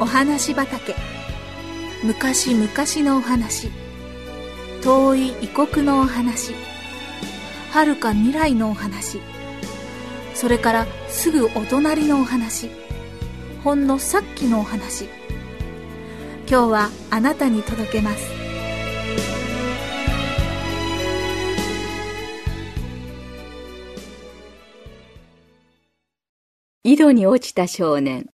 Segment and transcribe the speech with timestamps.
[0.00, 0.94] お話畑。
[2.02, 2.70] 昔々
[3.06, 3.68] のお話。
[4.82, 6.54] 遠い異国のお話。
[7.70, 9.20] 遥か未来のお話。
[10.32, 12.70] それからすぐお隣のお話。
[13.62, 15.04] ほんのさっきのお話。
[16.48, 18.24] 今日はあなたに届けます。
[26.84, 28.30] 井戸に落ちた少年。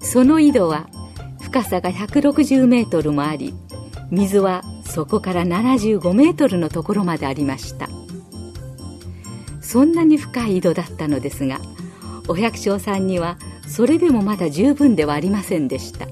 [0.00, 0.88] その井戸は
[1.42, 3.54] 深さが160メートルもあり
[4.10, 7.88] 水はそこから75メートルのところまでありました。
[9.60, 11.60] そんなに深い井戸だったのですが
[12.26, 16.06] お百姓さんにはそれでもまだ十分ではありませんでした。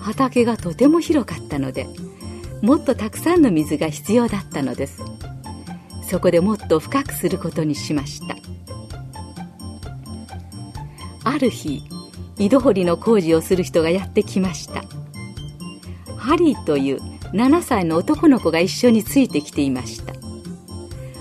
[0.00, 1.86] 畑がとても広かったので
[2.62, 5.02] もっとたくさんの水が必要だったのです。
[6.02, 8.36] そこでもっと深くすることにしました。
[11.24, 11.82] ある日
[12.38, 14.82] 井戸掘りの工事をする人がやってきました。
[16.16, 17.00] ハリーという
[17.32, 20.14] 7歳の男の子が一緒についてきていました。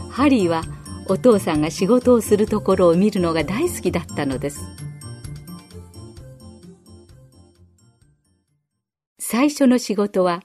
[0.10, 0.64] ハリーは
[1.10, 4.62] お父さんが仕事をするところを見るのが大好きだったのです。
[9.20, 10.42] 最初の仕事は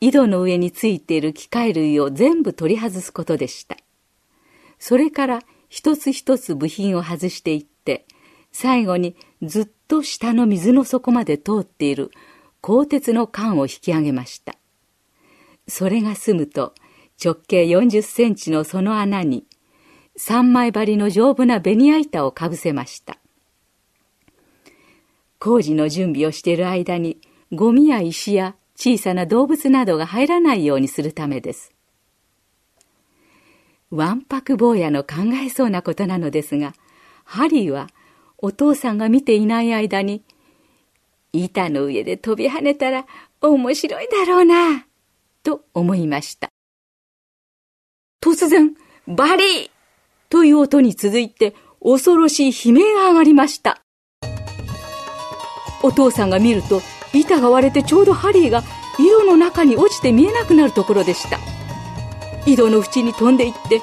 [0.00, 3.76] 井戸の上についている機械類を全部取り外すことでした
[4.78, 8.06] それから一つ一つ部品を外していって
[8.52, 12.10] 最後にずっと下の水の底まで通っている
[12.60, 14.56] 鋼鉄の管を引き上げました。
[15.66, 16.74] それが済むと
[17.22, 19.46] 直径40センチのその穴に
[20.16, 23.18] 三枚張りの丈夫なベニヤ板をかぶせました。
[25.38, 27.18] 工事の準備をしている間に
[27.52, 31.70] ゴミや石や小さな動物などが入らないようにするためです。
[33.90, 36.72] わんぱく坊やの考えそうなことなのですが、
[37.24, 37.88] ハリーは
[38.38, 40.24] お父さんが見ていない間に、
[41.34, 43.04] 板の上で飛び跳ねたら
[43.42, 44.86] 面白いだろうな、
[45.42, 46.48] と思いました。
[48.22, 48.74] 突然、
[49.06, 49.70] バリー
[50.30, 53.82] という音に続いて恐ろしい悲鳴が上がりました。
[55.82, 56.80] お父さんが見ると
[57.12, 58.62] 板が割れてちょうどハリーが
[58.98, 61.38] 井戸の中に落ちて見えなくなるところでした。
[62.46, 63.82] 井戸の縁に飛んでいって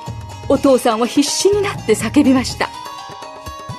[0.49, 2.69] お父さんは必死になって叫びました。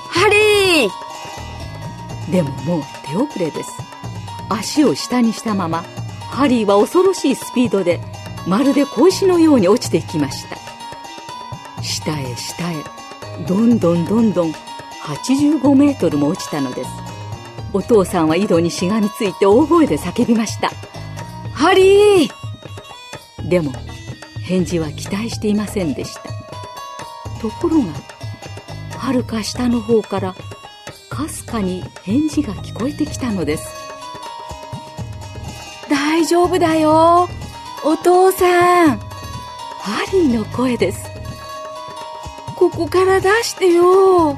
[0.09, 3.71] ハリーでももう手遅れです。
[4.49, 5.83] 足を下にしたまま、
[6.29, 7.99] ハリーは恐ろしいスピードで、
[8.47, 10.57] まるで小石のように落ちていきました。
[11.81, 12.75] 下へ下へ、
[13.47, 14.51] どんどんどんどん
[15.03, 16.89] 85メートルも落ちたのです。
[17.73, 20.71] お父さんは井戸にしがみついて大声で叫びました。
[21.69, 23.71] ハリーでも、
[24.41, 26.23] 返事は期待していませんでした。
[27.39, 27.93] ところが、
[28.97, 30.35] はるか下の方から
[31.11, 33.67] かすかに返事が聞こえてきたのです。
[35.91, 37.29] 大丈夫だよ
[37.85, 38.97] お父さん。
[38.97, 41.07] ハリーの声です。
[42.55, 44.35] ここから出してよ。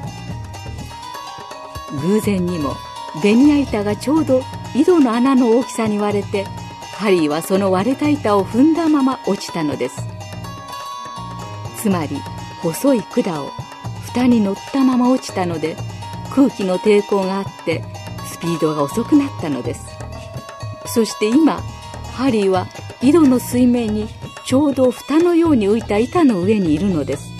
[2.02, 2.76] 偶然にも
[3.22, 4.42] ベニヤ板がちょうど
[4.74, 6.46] 井戸の穴の大きさに割れて
[6.94, 9.96] ハリーはその割れた板を踏んだまま落ちたのです。
[11.78, 12.16] つまり
[12.62, 13.50] 細い管を
[14.06, 15.76] 蓋に乗ったまま落ちたので
[16.32, 17.82] 空気の抵抗があって
[18.30, 19.84] スピードが遅くなったのです。
[20.86, 21.60] そして今
[22.12, 22.68] ハリーは
[23.02, 24.08] 井戸の水面に
[24.44, 27.32] ちょうど蓋のように浮いた板の上にいるのです。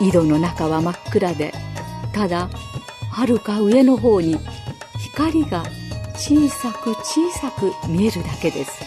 [0.00, 1.52] 井戸の中は真っ暗で
[2.12, 2.48] ただ
[3.10, 4.38] はるか上の方に
[4.98, 5.62] 光が
[6.20, 8.84] 小さく小さく見えるだけです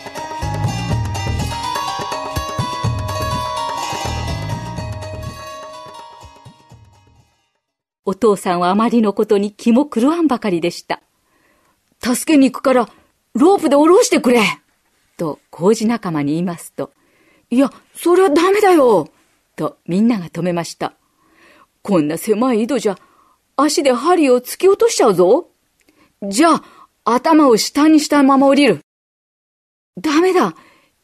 [8.06, 11.02] お父さんはあまりのことに気も狂わんばかりでした。
[12.04, 12.90] 助けに行くから、
[13.34, 14.42] ロープで下ろしてくれ
[15.18, 16.92] と工事仲間に言いますと、
[17.50, 19.10] いや、それはダメだよ
[19.56, 20.94] とみんなが止めました。
[21.82, 23.00] こんな狭い井戸じゃ、
[23.56, 25.48] 足で針を突き落としちゃうぞ。
[26.22, 28.80] じゃあ、頭を下にしたまま降りる。
[30.00, 30.56] ダメだ。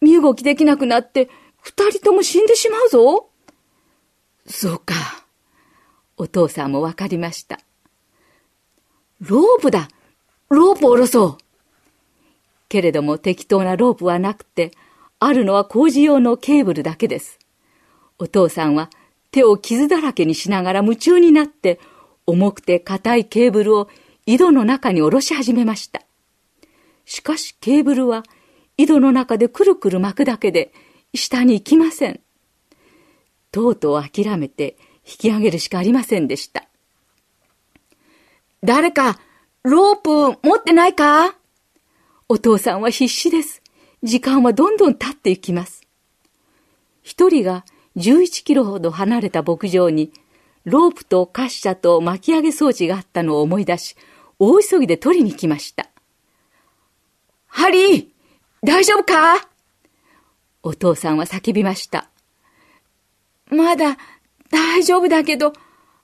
[0.01, 1.29] 身動きできなくなって、
[1.61, 3.29] 二人とも死んでしまうぞ。
[4.47, 4.95] そうか。
[6.17, 7.59] お父さんもわかりました。
[9.21, 9.89] ロープだ
[10.49, 11.37] ロープを下ろそう
[12.69, 14.71] けれども適当なロープはなくて、
[15.19, 17.39] あるのは工事用のケーブルだけです。
[18.19, 18.89] お父さんは
[19.31, 21.79] 手を傷だらけにしながら夢中になって、
[22.25, 23.89] 重くて硬いケーブルを
[24.29, 26.03] 井戸の中に下ろし始めました。
[27.03, 28.23] しかしケーブルは
[28.77, 30.71] 井戸の中でくるくる巻くだけで
[31.15, 32.19] 下に行きません。
[33.51, 36.67] とうとう諦めて引き上げるしかありませんでした。
[38.63, 39.19] 誰か、
[39.63, 41.33] ロープ持ってないか？
[42.27, 43.63] お父さんは必死です。
[44.03, 45.81] 時間はどんどん経っていきます。
[47.01, 47.65] 一人が
[47.95, 50.11] 11キロほど離れた牧場に、
[50.65, 53.95] ロープと滑車と巻き上げ装置があったのを思い出し、
[54.39, 55.89] 大急ぎで取りに来ました。
[57.47, 58.07] ハリー
[58.63, 59.47] 大丈夫か？
[60.63, 62.09] お父さんは叫びました。
[63.47, 63.97] まだ
[64.49, 65.53] 大丈夫だけど、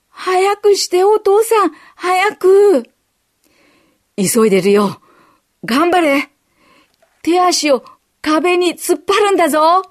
[0.08, 2.90] 早くしてお父さん、早く。
[4.16, 5.00] 急いでるよ。
[5.64, 6.30] 頑張れ。
[7.22, 7.84] 手足を
[8.22, 9.82] 壁に突っ張るんだぞ。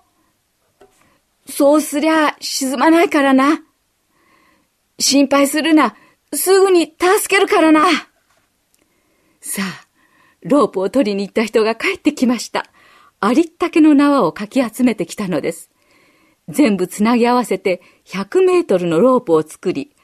[1.47, 3.61] そうすりゃ沈まないからな。
[4.99, 5.95] 心配するな。
[6.33, 7.85] すぐに助けるからな。
[9.47, 9.87] さあ、
[10.41, 12.65] ロープを取りに行った人が帰ってきました。
[13.19, 15.69] ありったけの縄をかき集めてきたのです。
[16.49, 19.95] 全部つなぎ合わせて100メートルのロープを作り、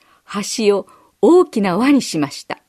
[0.57, 0.87] 橋を
[1.23, 2.59] 大きな輪にしました。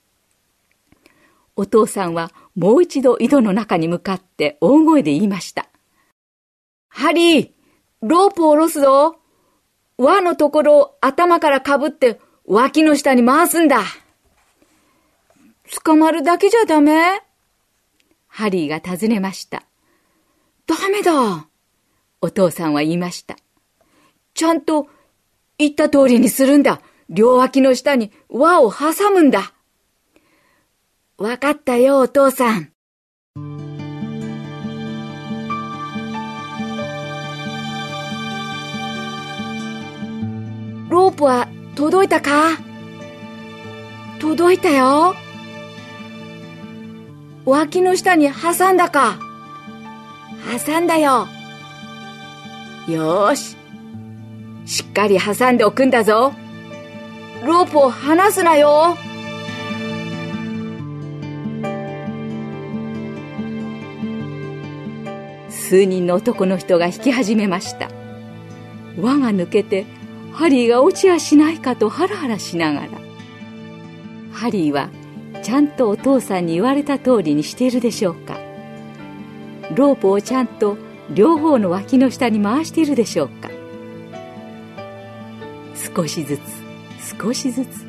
[1.57, 5.69] お父さんはもう一度井戸の中に向かって大声で言いました。
[6.89, 7.51] ハリー、
[8.01, 9.19] ロープを下ろすぞ。
[9.99, 13.83] 輪のところを頭からかぶって脇の下に回すんだ。
[15.75, 17.23] 捕まるだけじゃダメ？
[18.29, 19.63] ハリーが尋ねました。
[20.67, 21.49] ダメだ。
[22.21, 23.37] お父さんは言いました。
[24.35, 24.89] ちゃんと
[25.57, 26.83] 言った通りにするんだ。
[27.09, 29.55] 両脇の下に輪を挟むんだ。
[31.17, 32.71] わかったよ、お父さん。
[40.91, 42.59] ロープは届いたか？
[44.21, 45.15] 届いたよ。
[47.45, 49.19] 脇の下に挟んだか
[50.67, 51.27] 挟んだよ。
[52.89, 53.57] よーし。
[54.65, 56.33] しっかり挟んでおくんだぞ。
[57.45, 58.97] ロープを離すなよ。
[65.51, 67.89] 数人の男の人が引き始めました。
[69.01, 69.87] 輪が抜けて、
[70.33, 72.89] ハリーが落ちやしないかとハラハラしながら。
[74.33, 74.91] ハリーは
[75.43, 78.39] ちゃんとお父さんに言われた通りにしているでしょうか。
[79.75, 80.77] ロープをちゃんと
[81.11, 83.51] 両方の脇の下に回しているでしょうか。
[85.95, 86.41] 少しずつ
[87.21, 87.85] 少しずつ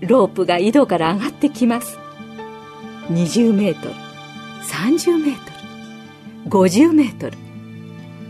[0.00, 1.98] ロープが井戸から上がってきます。
[3.10, 3.94] 20メートル
[4.64, 5.52] 30メート
[6.44, 7.38] ル50メートル。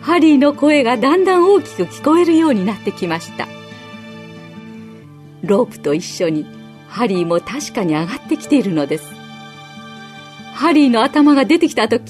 [0.01, 3.47] ハリーの声がだんだん大きく聞こえるようになってきました。
[5.43, 6.62] ロープと一緒に
[6.93, 9.15] ハリーも確かに上がってきているのです。
[10.53, 12.03] ハリーの頭が出てきた時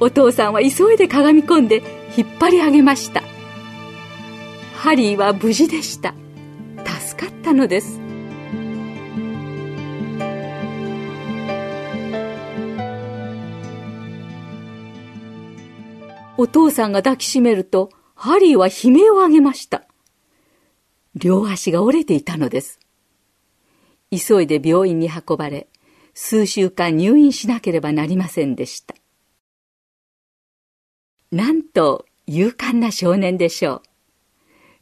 [0.00, 1.82] お父さんは急いでかがみ込んで
[2.14, 3.22] 引っ張り上げました。
[4.74, 6.14] ハリーは無事でした。
[6.84, 8.00] 助かったのです。
[16.36, 19.84] お父さんが抱きしめるとハリーは悲鳴を上げました。
[21.14, 22.78] 両足が折れていたのです。
[24.14, 25.68] 急いで病院に運ばれ、
[26.12, 28.94] 数週間入院しなければなりませんでした。
[31.30, 33.82] なんと勇敢な少年でしょう。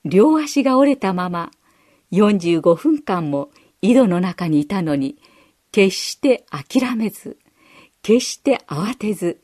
[0.08, 1.52] 両足が折れたまま
[2.10, 3.50] 45分間も
[3.82, 5.16] 井戸の中にいたのに、
[5.72, 7.38] 決して諦めず、
[8.02, 9.40] 決して慌てず、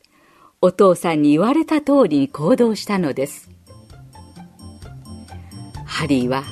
[0.61, 3.49] お父さんに言われた通りに行動したのです。
[5.85, 6.43] ハリーは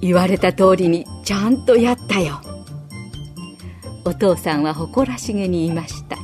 [0.00, 2.53] 言われた通りにちゃんとやったよ。
[4.04, 6.16] お父さんは誇らしげに言いました。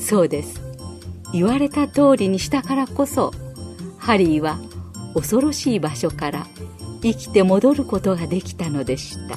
[0.00, 0.60] そうです。
[1.32, 3.32] 言われた通りにしたからこそ
[3.98, 4.58] ハリーは
[5.14, 6.46] 恐ろしい場所から
[7.02, 9.36] 生きて戻ることができたのでした。